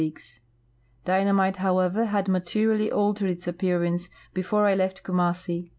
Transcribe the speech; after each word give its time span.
Dynamite, 1.05 1.57
however, 1.57 2.05
had 2.05 2.27
materially 2.27 2.91
altered 2.91 3.29
its 3.29 3.47
appearance 3.47 4.09
before 4.33 4.65
I 4.65 4.73
left 4.73 5.03
Kumassi. 5.03 5.69